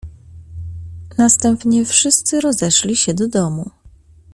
"Następnie 1.17 1.85
wszyscy 1.85 2.41
rozeszli 2.41 2.95
się 2.95 3.13
do 3.13 3.27
domu." 3.27 3.71